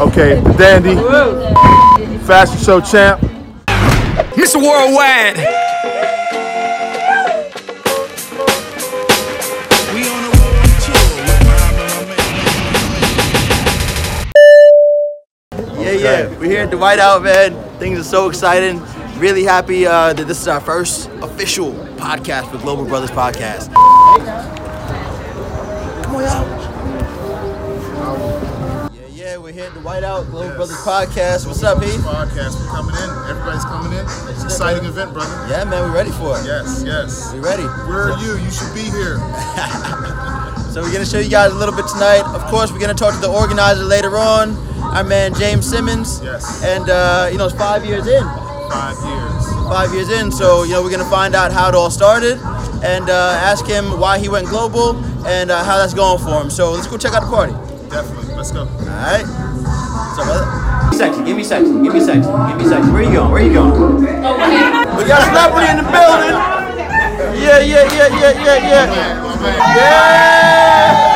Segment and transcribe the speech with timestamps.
[0.00, 0.94] Okay, the dandy,
[2.24, 3.20] fashion show champ.
[4.36, 4.62] Mr.
[4.62, 5.36] Worldwide.
[15.78, 16.38] Yeah, yeah.
[16.38, 17.54] We're here at the Whiteout, man.
[17.78, 18.80] Things are so exciting.
[19.18, 23.72] Really happy uh, that this is our first official podcast for Global Brothers Podcast.
[26.04, 26.57] Come on, y'all.
[29.48, 31.46] We're here at the Whiteout Global Brothers Podcast.
[31.46, 31.96] What's up, Heath?
[32.04, 32.60] Podcast.
[32.60, 33.08] We're coming in.
[33.32, 34.04] Everybody's coming in.
[34.04, 35.32] It's an exciting event, brother.
[35.48, 35.88] Yeah, man.
[35.88, 36.44] We're ready for it.
[36.44, 37.32] Yes, yes.
[37.32, 37.62] We ready?
[37.88, 38.36] Where are you?
[38.36, 39.16] You should be here.
[40.68, 42.20] So we're gonna show you guys a little bit tonight.
[42.36, 44.54] Of course, we're gonna talk to the organizer later on,
[44.94, 46.20] our man James Simmons.
[46.22, 46.62] Yes.
[46.62, 48.22] And uh, you know, it's five years in.
[48.68, 49.46] Five years.
[49.66, 50.30] Five years in.
[50.30, 52.36] So you know, we're gonna find out how it all started,
[52.84, 56.50] and uh, ask him why he went global and uh, how that's going for him.
[56.50, 57.54] So let's go check out the party.
[57.88, 58.27] Definitely.
[58.38, 58.60] Let's go.
[58.60, 59.26] All right.
[59.26, 60.96] What's up, brother?
[60.96, 61.24] Sexy.
[61.24, 61.72] Give me sexy.
[61.82, 62.30] Give me sexy.
[62.30, 62.92] Give me sexy.
[62.92, 63.32] Where you going?
[63.32, 63.98] Where you going?
[63.98, 66.38] We got a celebrity in the building.
[67.42, 68.86] Yeah, yeah, yeah, yeah, yeah, yeah.
[68.86, 69.58] Man, my man.
[69.76, 71.07] Yeah.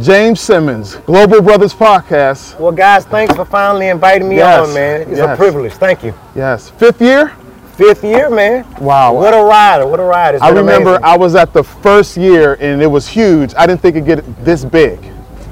[0.00, 2.58] James Simmons, Global Brothers Podcast.
[2.58, 5.02] Well, guys, thanks for finally inviting me Yes, on, man.
[5.02, 5.34] It's yes.
[5.34, 5.72] a privilege.
[5.74, 6.14] Thank you.
[6.34, 7.28] Yes, fifth year.
[7.76, 8.66] Fifth year, man.
[8.80, 9.14] Wow.
[9.14, 9.82] What a ride!
[9.84, 10.34] What a ride!
[10.36, 11.04] It's I remember amazing.
[11.04, 13.54] I was at the first year and it was huge.
[13.56, 14.98] I didn't think it'd get this big.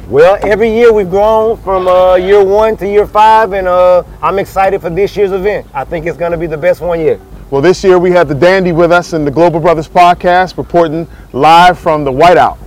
[0.08, 4.38] well, every year we've grown from uh, year one to year five, and uh, I'm
[4.38, 5.66] excited for this year's event.
[5.74, 7.20] I think it's going to be the best one yet.
[7.50, 11.06] Well, this year we have the dandy with us in the Global Brothers Podcast, reporting
[11.32, 12.58] live from the Whiteout.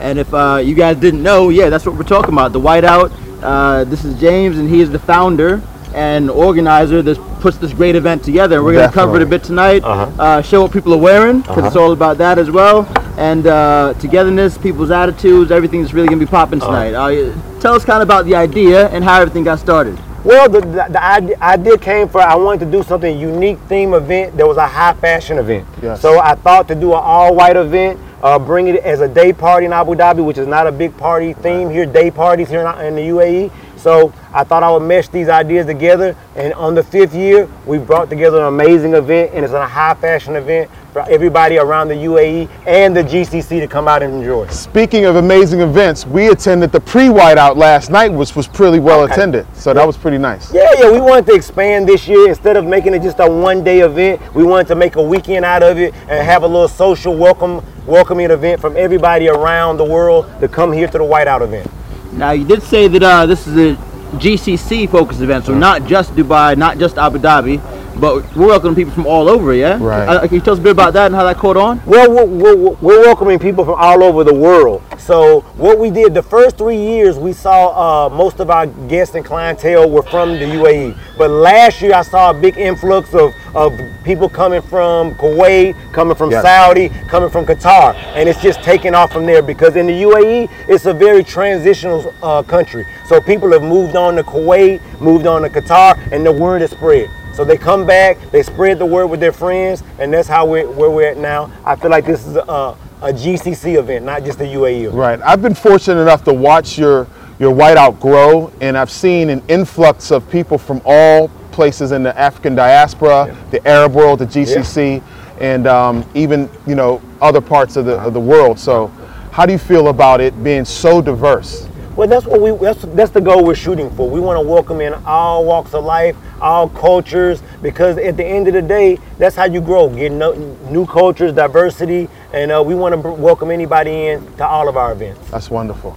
[0.00, 2.52] And if uh, you guys didn't know, yeah, that's what we're talking about.
[2.52, 3.12] The Whiteout.
[3.42, 5.62] Uh, this is James, and he is the founder
[5.94, 8.62] and organizer that puts this great event together.
[8.62, 9.82] We're going to cover it a bit tonight.
[9.82, 10.22] Uh-huh.
[10.22, 12.86] Uh, show what people are wearing because it's all about that as well.
[13.18, 16.94] And uh, togetherness, people's attitudes, everything's really going to be popping tonight.
[16.94, 19.98] Uh, tell us kind of about the idea and how everything got started.
[20.24, 23.94] Well, the, the, the idea, idea came for I wanted to do something unique theme
[23.94, 25.66] event that was a high fashion event.
[25.82, 26.00] Yes.
[26.00, 29.32] So I thought to do an all white event, uh, bring it as a day
[29.32, 32.60] party in Abu Dhabi, which is not a big party theme here, day parties here
[32.60, 33.50] in, the UAE.
[33.76, 37.78] So I thought I would mesh these ideas together, and on the fifth year, we
[37.78, 41.94] brought together an amazing event, and it's a high fashion event for everybody around the
[41.94, 44.46] UAE and the GCC to come out and enjoy.
[44.48, 49.12] Speaking of amazing events, we attended the pre-Whiteout last night, which was pretty well Okay.
[49.14, 49.46] attended.
[49.54, 50.52] So that was pretty nice.
[50.52, 52.28] Yeah, yeah, we wanted to expand this year.
[52.28, 55.44] Instead of making it just a one day event, we wanted to make a weekend
[55.44, 59.84] out of it and have a little social welcome welcoming event from everybody around the
[59.84, 61.68] world to come here to the Whiteout event.
[62.12, 63.76] Now, you did say that uh, this is a
[64.16, 67.60] GCC focused event, so not just Dubai, not just Abu Dhabi,
[68.00, 69.78] but we're welcoming people from all over, yeah?
[69.80, 70.08] Right.
[70.08, 71.82] Uh, can you tell us a bit about that and how that caught on?
[71.84, 74.82] Well, we're, we're, we're welcoming people from all over the world.
[74.98, 79.14] So what we did the first three years, we saw uh, most of our guests
[79.14, 80.98] and clientele were from the UAE.
[81.18, 86.16] But last year, I saw a big influx of, of people coming from Kuwait, coming
[86.16, 86.42] from Yes.
[86.42, 90.48] Saudi, coming from Qatar, and it's just taking off from there because in the UAE,
[90.68, 92.86] it's a very transitional uh, country.
[93.06, 96.70] So people have moved on to Kuwait, moved on to Qatar, and the word is
[96.70, 97.10] spread.
[97.34, 100.68] So they come back, they spread the word with their friends, and that's how we're
[100.70, 101.50] where we're at now.
[101.64, 104.92] I feel like this is a, a GCC event, not just a UAE.
[104.92, 105.20] Right.
[105.22, 107.06] I've been fortunate enough to watch your
[107.38, 112.16] your whiteout grow, and I've seen an influx of people from all places in the
[112.18, 115.02] African diaspora, the Arab world, the GCC,
[115.40, 118.58] and um, even you know other parts of the of the world.
[118.58, 118.88] So,
[119.30, 121.69] how do you feel about it being so diverse?
[122.00, 124.08] Well, that's what we that's that's the goal we're shooting for.
[124.08, 128.48] We want to welcome in all walks of life, all cultures, because at the end
[128.48, 129.90] of the day, that's how you grow.
[129.90, 130.32] Get no,
[130.70, 134.92] new cultures, diversity, and uh, we want to welcome anybody in to all of our
[134.92, 135.30] events.
[135.30, 135.94] That's wonderful.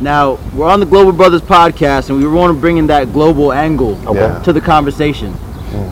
[0.00, 3.52] Now, we're on the Global Brothers podcast, and we want to bring in that global
[3.52, 4.42] angle Okay.
[4.42, 5.32] to the conversation.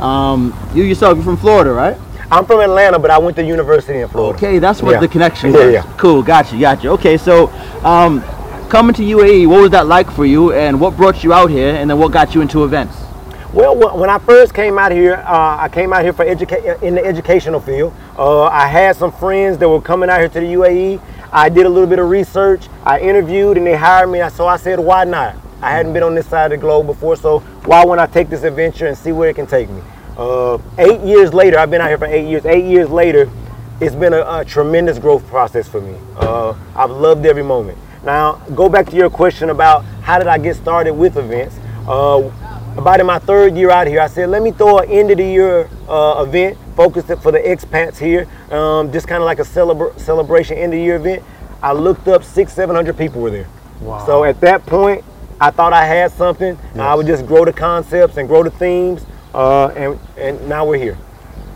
[0.00, 1.96] Um, you yourself, you're from Florida, right?
[2.32, 4.37] I'm from Atlanta, but I went to university in Florida.
[4.37, 5.00] Okay, that's what Yeah.
[5.00, 5.73] the connection Yeah, was.
[5.75, 5.82] yeah.
[5.96, 6.88] Cool, gotcha, gotcha.
[6.91, 7.52] Okay, so
[7.84, 8.20] um,
[8.69, 11.75] coming to UAE, what was that like for you, and what brought you out here,
[11.75, 12.97] and then what got you into events?
[13.53, 16.94] Well, when I first came out here, uh, I came out here for educa- in
[16.94, 17.94] the educational field.
[18.19, 21.00] Uh, I had some friends that were coming out here to the UAE.
[21.32, 22.69] I did a little bit of research.
[22.85, 24.20] I interviewed, and they hired me.
[24.31, 25.35] So I said, why not?
[25.62, 28.29] I hadn't been on this side of the globe before, so why wouldn't I take
[28.29, 29.81] this adventure and see where it can take me?
[30.17, 32.44] Uh, eight years later, I've been out here for eight years.
[32.44, 33.31] Eight years later,
[33.81, 35.97] it's been a, a tremendous growth process for me.
[36.17, 37.79] Uh, I've loved every moment.
[38.05, 41.56] Now, go back to your question about how did I get started with events.
[41.87, 42.31] Uh,
[42.77, 45.19] about in my third year out here, I said, let me throw an end of
[45.19, 49.43] the year uh, event, focused for the expats here, um, just kind of like a
[49.43, 51.23] celebra- celebration end of year event.
[51.61, 53.49] I looked up six, seven hundred people were there.
[53.81, 54.06] Wow.
[54.06, 55.05] So at that point,
[55.41, 56.56] I thought I had something.
[56.73, 59.05] and I would just grow the concepts and grow the themes,
[59.35, 60.97] uh, and and now we're here.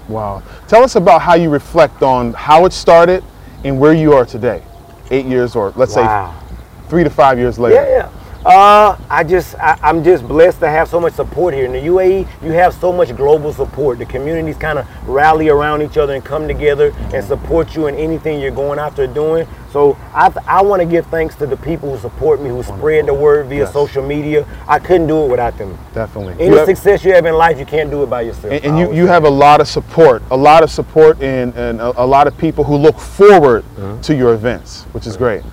[0.08, 0.42] Wow.
[0.66, 3.22] Tell us about how you reflect on how it started
[3.64, 4.64] and where you are today,
[5.10, 6.34] eight years or let's Wow.
[6.48, 7.76] say three to five years later.
[7.76, 8.08] Yeah, yeah.
[8.44, 11.78] Uh, I just, I, I'm just blessed to have so much support here in the
[11.78, 12.26] UAE.
[12.42, 13.98] You have so much global support.
[13.98, 17.94] The communities kind of rally around each other and come together and support you in
[17.94, 19.46] anything you're going after doing.
[19.70, 23.06] So I, I want to give thanks to the people who support me, who spread
[23.06, 23.72] the word via Yes.
[23.72, 24.44] social media.
[24.66, 25.78] I couldn't do it without them.
[25.94, 26.34] Definitely.
[26.34, 28.52] Any You have- success you have in life, you can't do it by yourself.
[28.52, 31.80] and, and you, you have a lot of support, a lot of support and, and
[31.80, 33.64] a, a lot of people who look forward
[34.02, 35.44] to your events, which is great.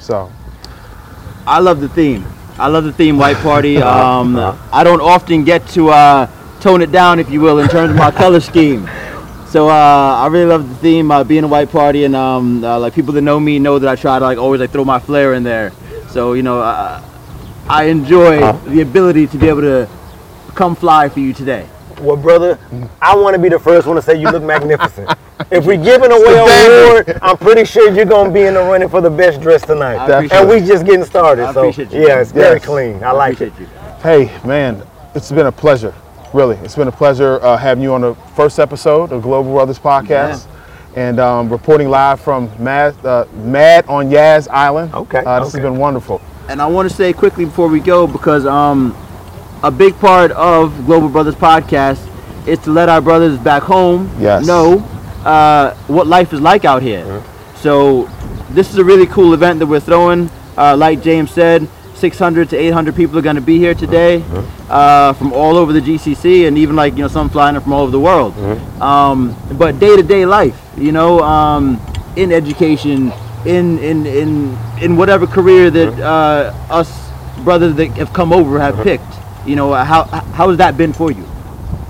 [0.00, 0.32] So,
[1.46, 2.24] I love the theme.
[2.58, 3.76] I love the theme White Party.
[3.88, 4.36] Um,
[4.72, 6.26] I don't often get to uh,
[6.60, 8.88] tone it down, if you will, in terms of my color scheme.
[9.46, 12.78] So uh, I really love the theme, uh, being a White Party, and um, uh,
[12.78, 14.98] like people that know me know that I try to like always like throw my
[14.98, 15.72] flair in there.
[16.10, 17.02] So you know, uh,
[17.68, 19.88] I enjoy the ability to be able to
[20.54, 21.66] come fly for you today.
[22.00, 22.58] Well, brother,
[23.00, 25.10] I want to be the first one to say you look magnificent.
[25.50, 27.08] if we're giving away an standard.
[27.08, 29.96] award, I'm pretty sure you're gonna be in the running for the best dress tonight.
[29.96, 30.66] I and we it.
[30.66, 31.44] just getting started.
[31.46, 32.06] I so appreciate you.
[32.06, 32.64] yeah, it's very Yes.
[32.64, 33.02] clean.
[33.02, 33.52] I like it.
[33.58, 33.66] you.
[34.02, 34.82] hey, man,
[35.14, 35.94] it's been a pleasure.
[36.34, 39.78] Really, it's been a pleasure uh, having you on the first episode of Global Brothers
[39.78, 40.46] Podcast.
[40.96, 44.92] And um, reporting live from Mad, uh, Mad on Yas Island.
[44.92, 45.58] Okay, Uh, this okay.
[45.62, 46.20] has been wonderful.
[46.48, 48.96] And I want to say quickly before we go, because um,
[49.62, 52.00] a big part of Global Brothers podcast
[52.48, 54.44] is to let our brothers back home Yes.
[54.46, 54.78] know
[55.28, 57.04] uh, what life is like out here.
[57.56, 58.08] So
[58.50, 60.30] this is a really cool event that we're throwing.
[60.56, 64.22] Uh, like James said, 600 to 800 people are going to be here today
[64.70, 67.72] uh, from all over the GCC, and even like you know some flying in from
[67.72, 68.34] all over the world.
[68.80, 71.80] Um, but day to day life, you know, um,
[72.16, 73.12] in education,
[73.44, 76.88] in in in in whatever career that uh, us
[77.44, 79.12] brothers that have come over have picked.
[79.46, 81.24] You know, how how has that been for you?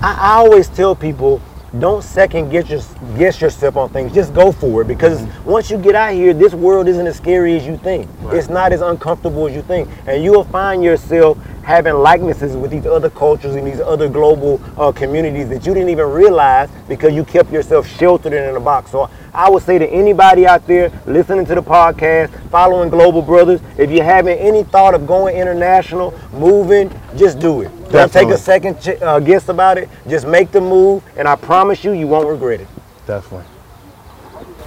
[0.01, 1.41] I, I always tell people,
[1.77, 2.81] don't second guess, your,
[3.17, 4.13] guess yourself on things.
[4.13, 5.49] Just go for it because mm-hmm.
[5.49, 8.09] once you get out here, this world isn't as scary as you think.
[8.31, 11.37] It's not as uncomfortable as you think, and you will find yourself
[11.69, 15.89] having likenesses with these other cultures and these other global uh, communities that you didn't
[15.89, 18.89] even realize because you kept yourself sheltered in a box.
[18.89, 23.61] So I would say to anybody out there listening to the podcast, following Global Brothers,
[23.77, 27.69] if you're having any thought of going international, moving, just do it.
[27.91, 29.89] Don't take a second ch- uh, guess about it.
[30.07, 32.67] Just make the move, and I promise you, you won't regret it.
[33.05, 33.45] Definitely.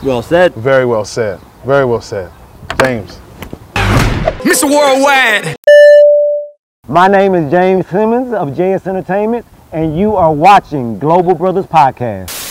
[0.04, 0.54] Well said.
[0.54, 1.40] Very well said.
[1.66, 2.31] Very well said.
[2.78, 3.19] James.
[3.75, 4.70] Mr.
[4.70, 5.56] Worldwide.
[6.93, 12.42] My name is James Simmons of JS Entertainment, and you are watching Global Brothers Podcast.